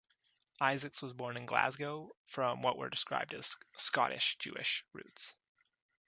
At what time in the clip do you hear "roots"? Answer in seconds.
4.93-5.35